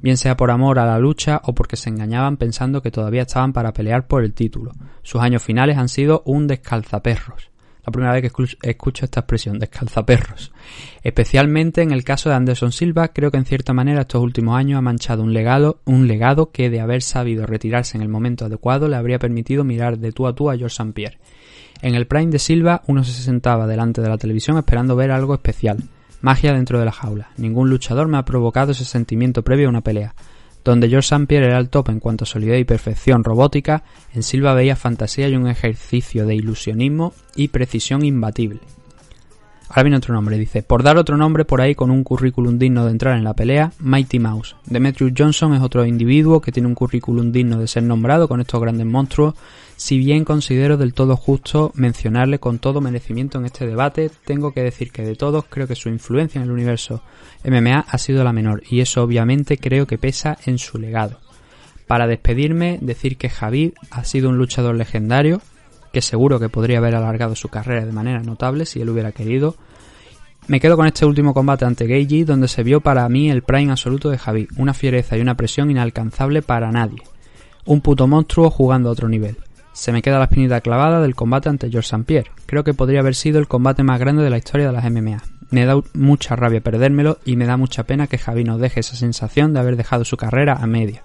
[0.00, 3.52] bien sea por amor a la lucha o porque se engañaban pensando que todavía estaban
[3.52, 4.72] para pelear por el título.
[5.02, 7.50] Sus años finales han sido un descalzaperros
[7.88, 10.52] la primera vez que escucho esta expresión, descalzaperros.
[11.02, 14.78] Especialmente en el caso de Anderson Silva, creo que en cierta manera estos últimos años
[14.78, 18.88] ha manchado un legado, un legado que de haber sabido retirarse en el momento adecuado
[18.88, 20.92] le habría permitido mirar de tú a tú a George St.
[20.92, 21.18] Pierre.
[21.80, 25.32] En el prime de Silva uno se sentaba delante de la televisión esperando ver algo
[25.32, 25.78] especial.
[26.20, 27.30] Magia dentro de la jaula.
[27.38, 30.14] Ningún luchador me ha provocado ese sentimiento previo a una pelea.
[30.68, 31.26] Donde George St.
[31.26, 35.26] Pierre era el top en cuanto a solidez y perfección robótica, en Silva veía fantasía
[35.26, 38.60] y un ejercicio de ilusionismo y precisión imbatible.
[39.68, 42.86] Ahora viene otro nombre, dice, por dar otro nombre por ahí con un currículum digno
[42.86, 44.56] de entrar en la pelea, Mighty Mouse.
[44.64, 48.60] Demetrius Johnson es otro individuo que tiene un currículum digno de ser nombrado con estos
[48.60, 49.34] grandes monstruos,
[49.78, 54.64] si bien considero del todo justo mencionarle con todo merecimiento en este debate, tengo que
[54.64, 57.00] decir que de todos creo que su influencia en el universo
[57.44, 61.20] MMA ha sido la menor y eso obviamente creo que pesa en su legado.
[61.86, 65.40] Para despedirme, decir que Javid ha sido un luchador legendario,
[66.00, 69.56] seguro que podría haber alargado su carrera de manera notable si él hubiera querido.
[70.46, 73.70] Me quedo con este último combate ante Geiji, donde se vio para mí el prime
[73.70, 77.02] absoluto de Javi, una fiereza y una presión inalcanzable para nadie.
[77.66, 79.36] Un puto monstruo jugando a otro nivel.
[79.72, 82.04] Se me queda la espinita clavada del combate ante George St.
[82.04, 82.30] Pierre.
[82.46, 85.22] Creo que podría haber sido el combate más grande de la historia de las MMA.
[85.50, 88.96] Me da mucha rabia perdérmelo y me da mucha pena que Javi nos deje esa
[88.96, 91.04] sensación de haber dejado su carrera a media.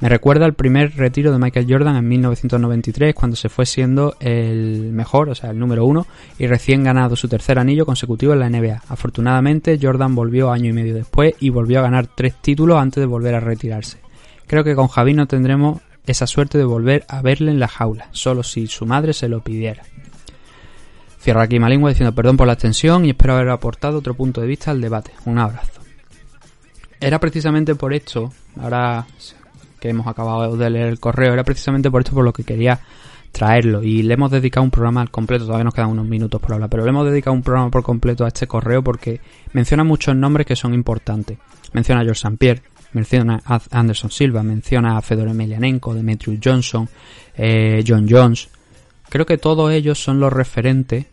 [0.00, 4.92] Me recuerda el primer retiro de Michael Jordan en 1993, cuando se fue siendo el
[4.92, 6.06] mejor, o sea, el número uno,
[6.38, 8.82] y recién ganado su tercer anillo consecutivo en la NBA.
[8.88, 13.06] Afortunadamente, Jordan volvió año y medio después y volvió a ganar tres títulos antes de
[13.06, 13.98] volver a retirarse.
[14.46, 18.08] Creo que con Javi no tendremos esa suerte de volver a verle en la jaula,
[18.12, 19.82] solo si su madre se lo pidiera.
[21.20, 24.46] Cierro aquí Malingua diciendo perdón por la extensión y espero haber aportado otro punto de
[24.46, 25.10] vista al debate.
[25.24, 25.80] Un abrazo.
[27.00, 29.06] Era precisamente por esto, ahora
[29.80, 32.80] que hemos acabado de leer el correo, era precisamente por esto por lo que quería
[33.32, 36.54] traerlo y le hemos dedicado un programa al completo, todavía nos quedan unos minutos por
[36.54, 39.20] hablar, pero le hemos dedicado un programa por completo a este correo porque
[39.52, 41.38] menciona muchos nombres que son importantes.
[41.72, 42.36] Menciona a George St.
[42.38, 42.62] Pierre,
[42.92, 46.88] menciona a Anderson Silva, menciona a Fedor Emelianenko, Demetrius Johnson,
[47.36, 48.48] eh, John Jones.
[49.08, 51.06] Creo que todos ellos son los referentes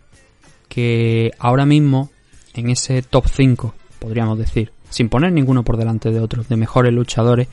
[0.68, 2.10] que ahora mismo
[2.54, 6.94] en ese top 5, podríamos decir, sin poner ninguno por delante de otros, de mejores
[6.94, 7.48] luchadores,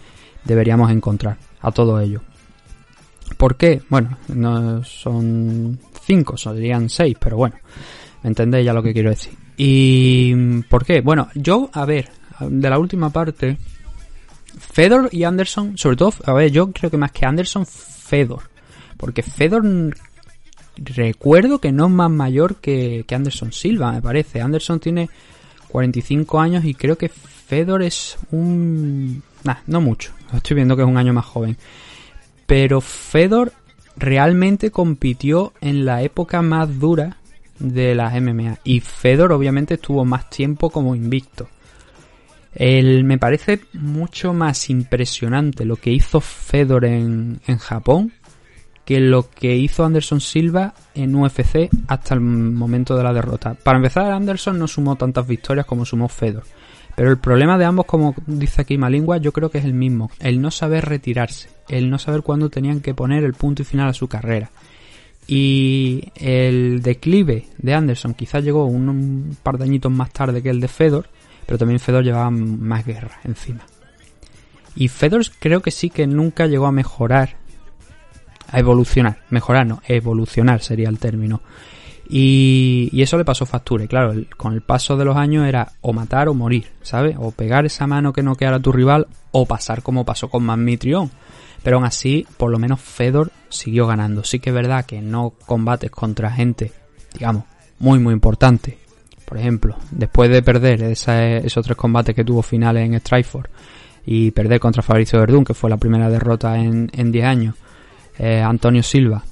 [0.44, 2.22] deberíamos encontrar a todos ellos.
[3.36, 3.82] ¿Por qué?
[3.88, 7.56] Bueno, no son 5, serían 6, pero bueno,
[8.22, 9.32] me entendéis ya lo que quiero decir.
[9.56, 11.00] ¿Y por qué?
[11.00, 12.08] Bueno, yo, a ver,
[12.40, 13.56] de la última parte,
[14.58, 18.42] Fedor y Anderson, sobre todo, a ver, yo creo que más que Anderson, Fedor.
[18.96, 19.64] Porque Fedor
[20.76, 24.40] recuerdo que no es más mayor que, Anderson Silva, me parece.
[24.40, 25.08] Anderson tiene
[25.68, 29.22] 45 años y creo que Fedor es un...
[29.44, 30.12] Nah, no mucho.
[30.32, 31.56] Estoy viendo que es un año más joven.
[32.46, 33.52] Pero Fedor
[33.96, 37.18] realmente compitió en la época más dura
[37.58, 38.58] de las MMA.
[38.64, 41.48] Y Fedor obviamente estuvo más tiempo como invicto.
[42.54, 48.12] El, me parece mucho más impresionante lo que hizo Fedor en, en Japón
[48.84, 53.54] que lo que hizo Anderson Silva en UFC hasta el momento de la derrota.
[53.54, 56.44] Para empezar, Anderson no sumó tantas victorias como sumó Fedor.
[56.94, 60.10] Pero el problema de ambos, como dice aquí Malingua, yo creo que es el mismo.
[60.20, 61.48] El no saber retirarse.
[61.68, 64.50] El no saber cuándo tenían que poner el punto y final a su carrera.
[65.26, 70.60] Y el declive de Anderson quizás llegó un, par de añitos más tarde que el
[70.60, 71.08] de Fedor.
[71.46, 73.64] Pero también Fedor llevaba más guerra encima.
[74.76, 77.36] Y Fedor creo que sí que nunca llegó a mejorar
[78.52, 81.40] a evolucionar, mejorar no, evolucionar sería el término.
[82.08, 83.84] Y, eso le pasó factura.
[83.84, 87.16] Y claro, con el paso de los años era o matar o morir, ¿sabes?
[87.18, 91.10] O pegar esa mano que no quedara tu rival o pasar como pasó con Magmitrión.
[91.62, 94.24] Pero aún así, por lo menos Fedor siguió ganando.
[94.24, 96.72] Sí que es verdad que no combates contra gente,
[97.14, 97.44] digamos,
[97.78, 98.78] muy muy importante.
[99.24, 103.50] Por ejemplo, después de perder esos tres combates que tuvo finales en Strikeforce
[104.04, 107.54] y perder contra Fabricio Verdún, que fue la primera derrota en 10 años,
[108.18, 109.24] eh, Antonio Silva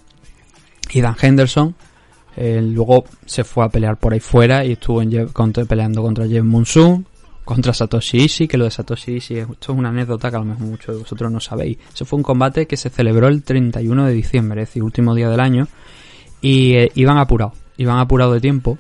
[0.93, 1.75] y Dan Henderson.
[2.37, 5.03] Eh, luego se fue a pelear por ahí fuera y estuvo
[5.69, 7.07] peleando contra Jeff Monsoon,
[7.45, 10.45] contra Satoshi Ishii, que lo de Satoshi Ishii esto es una anécdota que a lo
[10.45, 11.79] mejor muchos de vosotros no sabéis.
[11.93, 15.29] Eso fue un combate que se celebró el 31 de diciembre, es decir, último día
[15.29, 15.67] del año,
[16.41, 18.79] y eh, iban apurados, iban apurados de tiempo,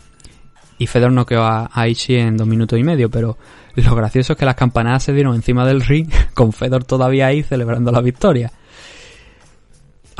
[0.78, 3.36] y Fedor no quedó a, a Ishii en dos minutos y medio, pero
[3.74, 7.42] lo gracioso es que las campanadas se dieron encima del ring, con Fedor todavía ahí
[7.42, 8.52] celebrando la victoria.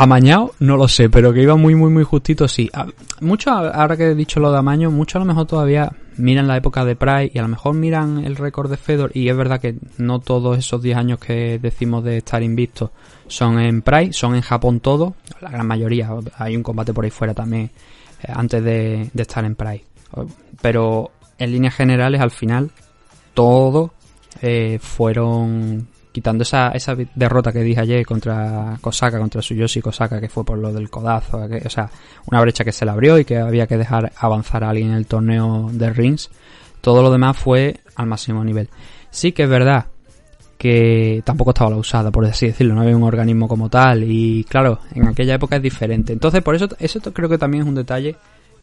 [0.03, 2.71] Amañado, no lo sé, pero que iba muy, muy, muy justito, sí.
[3.21, 6.57] Muchos, ahora que he dicho lo de Amaño, muchos a lo mejor todavía miran la
[6.57, 9.61] época de Pride y a lo mejor miran el récord de Fedor y es verdad
[9.61, 12.89] que no todos esos 10 años que decimos de estar invictos
[13.29, 16.09] son en Pride, son en Japón todos, la gran mayoría,
[16.39, 17.71] hay un combate por ahí fuera también
[18.23, 19.85] eh, antes de, estar en Pride.
[20.63, 22.71] Pero en líneas generales al final
[23.35, 23.91] todos
[24.41, 30.29] eh, fueron quitando esa, esa derrota que dije ayer contra Kosaka, contra Suyoshi Kosaka, que
[30.29, 31.91] fue por lo del codazo, o sea,
[32.27, 34.97] una brecha que se le abrió y que había que dejar avanzar a alguien en
[34.97, 36.31] el torneo de rings,
[36.81, 38.69] todo lo demás fue al máximo nivel.
[39.11, 39.87] Sí que es verdad
[40.59, 44.45] que tampoco estaba la usada, por así decirlo, no había un organismo como tal y
[44.45, 46.13] claro, en aquella época es diferente.
[46.13, 48.17] Entonces, por eso, eso creo que también es un detalle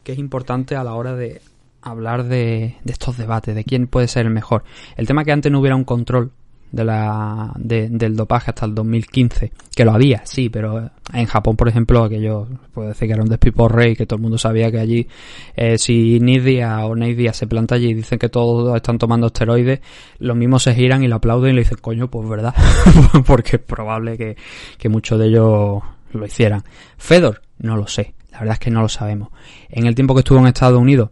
[0.04, 1.40] que es importante a la hora de
[1.82, 4.64] hablar de, de estos debates, de quién puede ser el mejor.
[4.96, 6.30] El tema que antes no hubiera un control
[6.70, 11.68] de la, del dopaje hasta el 2015, que lo había, sí, pero en Japón, por
[11.68, 14.78] ejemplo, aquello puedo decir que era un despiporre y que todo el mundo sabía que
[14.78, 15.08] allí,
[15.56, 19.80] eh, si Nidia o Neidia se planta allí y dicen que todos están tomando esteroides,
[20.18, 22.54] los mismos se giran y lo aplauden y le dicen, coño, pues verdad,
[23.26, 24.36] porque es probable que,
[24.76, 26.62] que muchos de ellos lo hicieran.
[26.98, 29.30] Fedor, no lo sé, la verdad es que no lo sabemos.
[29.70, 31.10] En el tiempo que estuvo en Estados Unidos,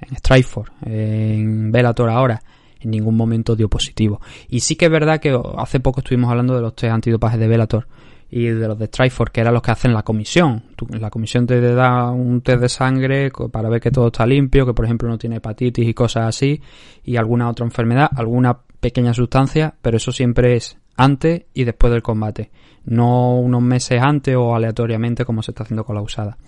[0.00, 2.42] en Strikeforce, en Bellator ahora,
[2.80, 4.20] en ningún momento dio positivo.
[4.48, 7.48] Y sí que es verdad que hace poco estuvimos hablando de los test antidopajes de
[7.48, 7.86] Velator
[8.30, 10.62] y de los de Strikeforce, que eran los que hacen la comisión.
[10.90, 14.72] la comisión te da un test de sangre para ver que todo está limpio, que
[14.72, 16.60] por ejemplo no tiene hepatitis y cosas así,
[17.04, 22.02] y alguna otra enfermedad, alguna pequeña sustancia, pero eso siempre es antes y después del
[22.02, 22.50] combate,
[22.84, 26.38] no unos meses antes o aleatoriamente como se está haciendo con la usada.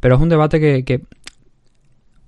[0.00, 1.02] Pero es un debate que, que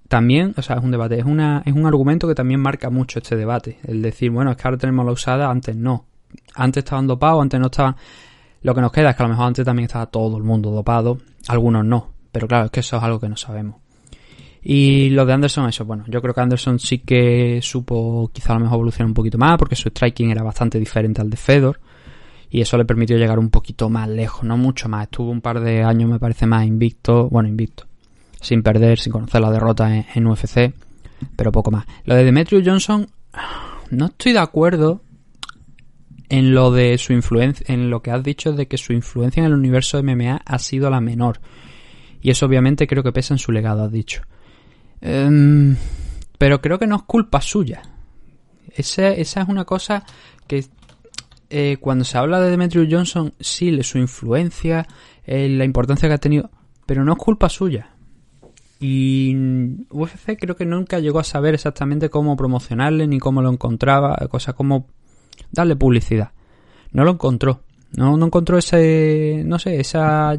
[0.08, 3.18] también, o sea, es un debate, es, una, es un argumento que también marca mucho
[3.18, 3.78] este debate.
[3.84, 6.06] El decir, bueno, es que ahora tenemos la usada, antes no.
[6.54, 7.94] Antes estaban dopados, antes no estaban.
[8.62, 10.70] Lo que nos queda es que a lo mejor antes también estaba todo el mundo
[10.70, 11.18] dopado,
[11.48, 12.08] algunos no.
[12.32, 13.76] Pero claro, es que eso es algo que no sabemos.
[14.62, 18.56] Y lo de Anderson, eso, bueno, yo creo que Anderson sí que supo quizá a
[18.56, 21.80] lo mejor evolucionar un poquito más, porque su striking era bastante diferente al de Fedor.
[22.50, 25.04] y eso le permitió llegar un poquito más lejos, no mucho más.
[25.04, 27.87] Estuvo un par de años, me parece más invicto, bueno, invicto,
[28.40, 30.72] sin perder, sin conocer la derrota en, UFC,
[31.36, 31.86] pero poco más.
[32.04, 33.08] Lo de Demetrius Johnson,
[33.90, 35.02] no estoy de acuerdo
[36.28, 39.46] en lo de su influencia, en lo que has dicho de que su influencia en
[39.46, 41.40] el universo de MMA ha sido la menor.
[42.20, 44.22] Y eso obviamente creo que pesa en su legado, has dicho.
[45.00, 45.76] Em,
[46.36, 47.82] pero creo que no es culpa suya.
[48.74, 50.04] Esa, esa es una cosa
[50.46, 50.64] que
[51.50, 54.86] eh, cuando se habla de Demetrius Johnson, sí, su influencia,
[55.24, 56.50] eh, la importancia que ha tenido,
[56.86, 57.94] pero no es culpa suya.
[58.80, 59.34] Y
[59.90, 64.52] UFC creo que nunca llegó a saber exactamente cómo promocionarle ni cómo lo encontraba, cosa
[64.52, 64.86] como
[65.50, 66.30] darle publicidad.
[66.92, 67.62] No lo encontró.
[67.96, 70.38] No, encontró ese, no sé, esa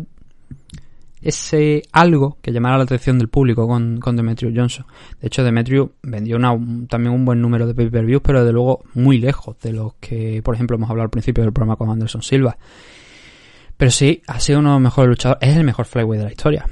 [1.21, 4.86] ese algo que llamara la atención del público con, con Demetrius Johnson.
[5.19, 6.38] De hecho, Demetrius vendió
[6.88, 10.56] también un buen número de pay-per-views, pero de luego muy lejos de los que, por
[10.56, 12.58] ejemplo, hemos hablado al principio del programa con Anderson Silva.
[13.75, 16.32] Pero sí, ha sido uno de los mejores luchadores, es el mejor flyweight de la
[16.32, 16.65] historia.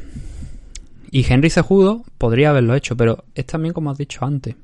[1.12, 4.56] Y Henry Cejudo podría haberlo hecho, pero es también como has dicho antes.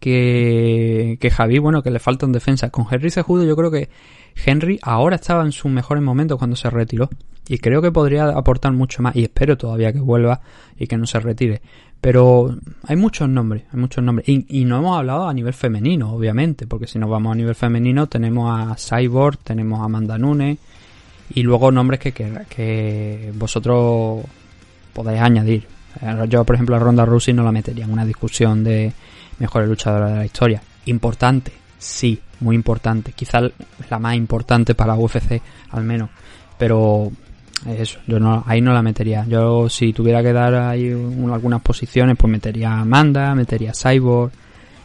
[0.00, 2.70] Que, que Javi, bueno, que le falta en defensa.
[2.70, 3.88] Con Henry Cejudo yo creo que
[4.44, 7.08] Henry ahora estaba en sus mejores momentos cuando se retiró.
[7.48, 9.14] Y creo que podría aportar mucho más.
[9.16, 10.40] Y espero todavía que vuelva
[10.78, 11.60] y que no se retire.
[12.00, 12.54] Pero
[12.86, 14.28] hay muchos nombres, hay muchos nombres.
[14.28, 16.66] Y, no hemos hablado a nivel femenino, obviamente.
[16.66, 20.58] Porque si nos vamos a nivel femenino, tenemos a Cyborg, tenemos a Amanda Nunes.
[21.34, 24.22] Y luego nombres que, que, vosotros
[24.94, 25.66] podáis añadir.
[26.00, 28.92] Eh, yo, por ejemplo, a Ronda Rousey no la metería en una discusión de
[29.38, 30.62] mejores luchadoras de la historia.
[30.86, 33.12] Importante, sí, muy importante.
[33.12, 33.40] Quizá
[33.90, 36.08] la más importante para UFC, al menos.
[36.58, 37.10] Pero
[37.66, 39.24] eso, yo no, ahí no la metería.
[39.26, 44.32] Yo si tuviera que dar ahí algunas posiciones, pues metería a Amanda, metería a Cyborg,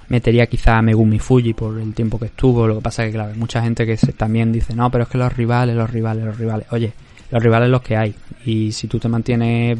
[0.09, 2.67] metería quizá a Megumi Fuji por el tiempo que estuvo.
[2.67, 5.35] Lo que pasa que, claro, mucha gente que también dice, no, pero es que los
[5.35, 6.67] rivales, los rivales, los rivales.
[6.71, 6.93] Oye,
[7.31, 8.15] los rivales los que hay.
[8.45, 9.77] Y si tú te mantienes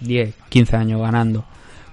[0.00, 1.44] 10, 15 años ganando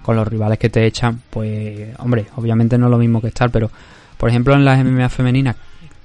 [0.02, 3.50] con los rivales que te echan, pues, hombre, obviamente no es lo mismo que estar,
[3.50, 3.70] pero,
[4.16, 5.56] por ejemplo, en las MMA femeninas,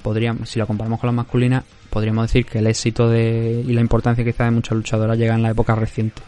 [0.01, 3.81] podríamos, si la comparamos con las masculinas, podríamos decir que el éxito de, y la
[3.81, 6.21] importancia quizá de muchas luchadoras llega en la época reciente.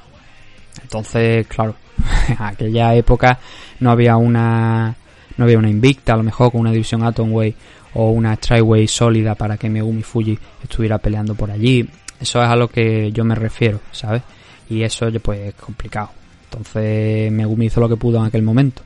[0.82, 1.75] Entonces, claro,
[2.30, 3.39] en aquella época
[3.80, 4.95] no había una
[5.38, 7.53] no había una invicta, a lo mejor con una división Atomway
[7.93, 11.88] o una Strikeway sólida para que Megumi Fuji estuviera peleando por allí.
[12.19, 14.23] Eso es a lo que yo me refiero, ¿sabes?
[14.69, 16.10] Y eso pues es complicado.
[16.49, 18.84] Entonces Megumi hizo lo que pudo en aquel momento.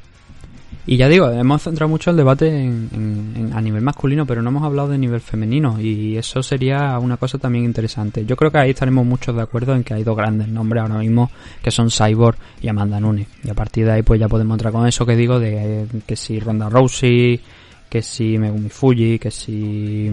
[0.85, 4.63] Y ya digo, hemos centrado mucho el debate en, a nivel masculino, pero no hemos
[4.63, 8.25] hablado de nivel femenino y eso sería una cosa también interesante.
[8.25, 10.97] Yo creo que ahí estaremos muchos de acuerdo en que hay dos grandes nombres ahora
[10.97, 11.29] mismo
[11.61, 13.27] que son Cyborg y Amanda Nunes.
[13.43, 16.15] Y a partir de ahí pues ya podemos entrar con eso que digo de que
[16.15, 17.39] si Ronda Rousey,
[17.87, 20.11] que si Megumi Fuji, que si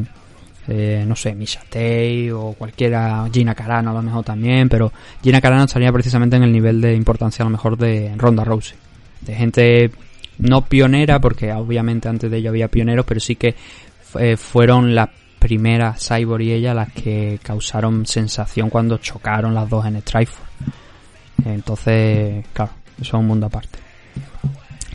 [0.69, 5.41] eh, no sé, Misha Tay o cualquiera, Gina Carano a lo mejor también, pero Gina
[5.41, 8.77] Carano estaría precisamente en el nivel de importancia a lo mejor de Ronda Rousey.
[9.23, 9.91] De gente
[10.39, 13.55] no pionera, porque obviamente antes de ello había pioneros, pero sí que
[14.19, 19.87] eh, fueron las primeras Cyborg y ella las que causaron sensación cuando chocaron las dos
[19.87, 20.43] en Strikeforce.
[21.45, 23.79] Entonces, claro, eso es un mundo aparte.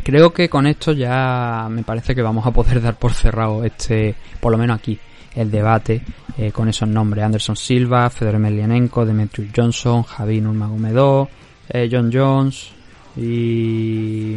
[0.04, 4.14] Creo que con esto ya me parece que vamos a poder dar por cerrado este,
[4.40, 5.00] por lo menos aquí,
[5.36, 6.02] el debate
[6.38, 7.24] eh, con esos nombres.
[7.24, 11.28] Anderson Silva, Fedor Emelianenko, Demetrius Johnson, Javi Nurmagomedov,
[11.70, 12.74] eh, John Jones,
[13.16, 14.36] y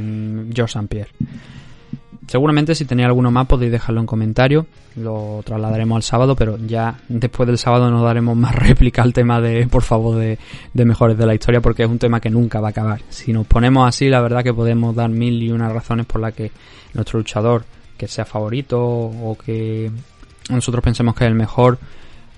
[0.52, 0.86] George St.
[0.88, 1.10] Pierre.
[2.26, 4.66] Seguramente si tenéis alguno más podéis dejarlo en comentario,
[4.96, 9.40] lo trasladaremos al sábado, pero ya después del sábado nos daremos más réplica al tema
[9.40, 10.38] de, por favor, de,
[10.74, 13.00] de, mejores de la historia, porque es un tema que nunca va a acabar.
[13.10, 16.34] Si nos ponemos así, la verdad que podemos dar mil y unas razones por las
[16.34, 16.50] que
[16.94, 17.64] nuestro luchador,
[17.96, 19.90] que sea favorito o que
[20.50, 21.78] nosotros pensemos que es el mejor,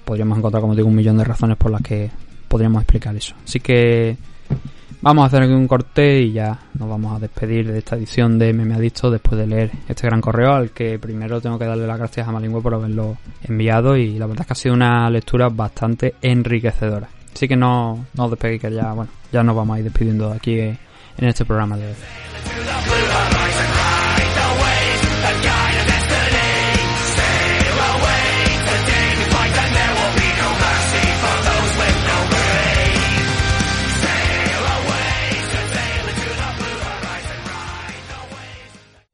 [0.04, 2.10] podríamos encontrar, como digo, un millón de razones por las que
[2.48, 3.34] podríamos explicar eso.
[3.44, 4.16] Así que
[5.00, 8.36] Vamos a hacer aquí un corte y ya nos vamos a despedir de esta edición
[8.36, 11.86] de Meme Adicto después de leer este gran correo al que primero tengo que darle
[11.86, 15.08] las gracias a Malingüe por haberlo enviado y la verdad es que ha sido una
[15.08, 17.08] lectura bastante enriquecedora.
[17.32, 20.32] Así que no, no os despeguéis que ya, bueno, ya nos vamos a ir despidiendo
[20.32, 20.78] aquí en
[21.16, 21.94] este programa de hoy.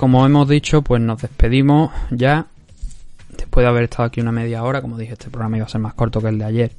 [0.00, 2.46] Como hemos dicho, pues nos despedimos ya.
[3.36, 5.82] Después de haber estado aquí una media hora, como dije, este programa iba a ser
[5.82, 6.72] más corto que el de ayer.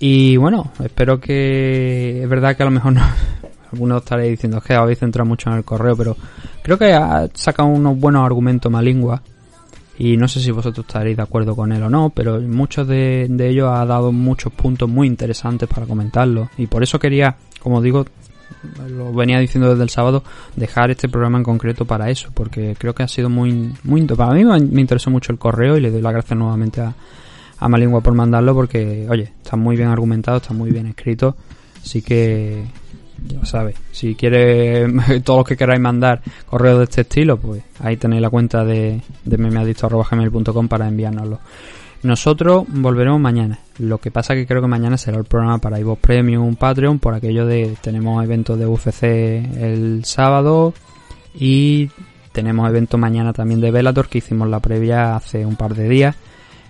[0.00, 2.22] Y bueno, espero que.
[2.22, 3.02] Es verdad que a lo mejor no.
[3.72, 6.16] Algunos estaréis diciendo que habéis centrado mucho en el correo, pero
[6.62, 9.20] creo que ha sacado unos buenos argumentos Malingua.
[9.98, 13.26] Y no sé si vosotros estaréis de acuerdo con él o no, pero muchos de,
[13.28, 16.48] de ellos ha dado muchos puntos muy interesantes para comentarlo.
[16.56, 18.06] Y por eso quería, como digo,
[18.88, 20.22] lo venía diciendo desde el sábado,
[20.56, 24.32] dejar este programa en concreto para eso, porque creo que ha sido muy, muy para
[24.32, 26.94] mí me interesó mucho el correo y le doy las gracias nuevamente a,
[27.58, 31.36] a Malingua por mandarlo porque, oye, está muy bien argumentado, está muy bien escrito,
[31.82, 32.64] así que
[33.26, 34.86] ya sabes, si quiere
[35.24, 39.00] todos los que queráis mandar correos de este estilo, pues ahí tenéis la cuenta de,
[39.24, 41.40] de memeadicto.gmail.com para enviárnoslo.
[42.02, 43.58] Nosotros volveremos mañana.
[43.78, 47.14] Lo que pasa que creo que mañana será el programa para iVoox Premium, Patreon, por
[47.14, 50.72] aquello de tenemos eventos de UFC el sábado
[51.34, 51.90] y
[52.32, 56.16] tenemos evento mañana también de Velator que hicimos la previa hace un par de días.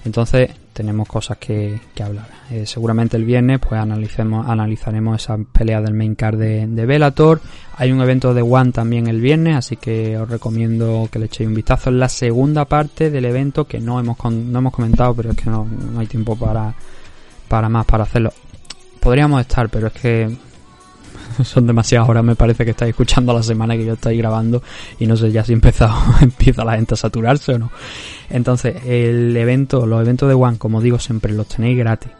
[0.05, 2.29] Entonces tenemos cosas que, hablar.
[2.51, 7.41] Eh, seguramente el viernes pues analicemos, analizaremos esa pelea del main card de, de Bellator.
[7.79, 11.49] Hay un evento de One también el viernes, así que os recomiendo que le echéis
[11.49, 11.89] un vistazo.
[11.89, 15.49] en la segunda parte del evento que no hemos, no hemos comentado, pero es que
[15.49, 16.75] no, no hay tiempo para,
[17.49, 18.35] para más, para hacerlo.
[19.01, 20.37] Podríamos estar, pero es que
[21.43, 24.63] son demasiadas horas, me parece que estáis escuchando la semana que yo estoy grabando
[24.99, 27.71] y no sé ya si empezado, empieza la gente a saturarse o no.
[28.31, 32.11] Entonces, el evento, los eventos de One, como digo siempre, los tenéis gratis.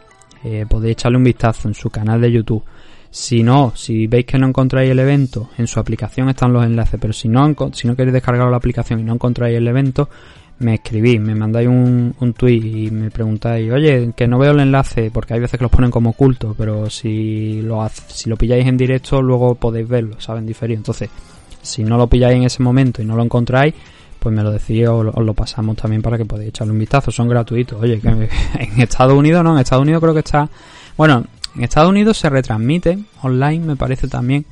[0.43, 2.63] Eh, podéis echarle un vistazo en su canal de YouTube.
[3.09, 6.99] Si no, si veis que no encontráis el evento, en su aplicación están los enlaces,
[6.99, 10.09] pero si no, si no queréis descargar la aplicación y no encontráis el evento,
[10.59, 14.59] me escribís, me mandáis un, un tweet y me preguntáis, oye, que no veo el
[14.59, 18.65] enlace, porque hay veces que los ponen como oculto, pero si lo, si lo pilláis
[18.65, 20.45] en directo, luego podéis verlo, ¿saben?
[20.45, 20.77] Diferido.
[20.77, 21.09] Entonces,
[21.61, 23.73] si no lo pilláis en ese momento y no lo encontráis,
[24.27, 27.11] pues me lo decís os lo pasamos también para que podáis echarle un vistazo.
[27.11, 27.81] Son gratuitos.
[27.81, 28.09] Oye, que
[28.59, 30.49] en Estados Unidos no, en Estados Unidos creo que está.
[30.97, 31.25] Bueno,
[31.55, 34.45] en Estados Unidos se retransmite online, me parece también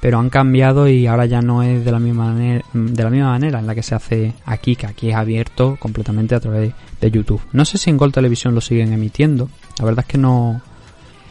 [0.00, 3.30] pero han cambiado y ahora ya no es de la misma manera, de la misma
[3.30, 7.10] manera en la que se hace aquí, que aquí es abierto completamente a través de
[7.10, 7.40] YouTube.
[7.52, 10.60] No sé si en Gol Televisión lo siguen emitiendo, la verdad es que no...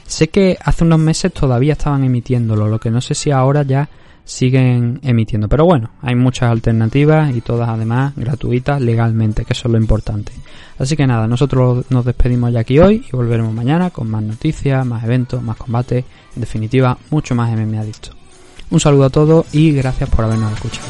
[0.06, 3.89] Sé que hace unos meses todavía estaban emitiéndolo, lo que no sé si ahora ya
[4.28, 5.47] siguen emitiendo.
[5.47, 10.32] Pero bueno, hay muchas alternativas y todas además gratuitas legalmente, que eso es lo importante.
[10.78, 14.86] Así que nada, nosotros nos despedimos ya aquí hoy y volveremos mañana con más noticias,
[14.86, 16.05] más eventos, más combates,
[16.36, 18.09] en definitiva, mucho más MMA Adicto.
[18.69, 20.88] Un saludo a todos y gracias por habernos escuchado.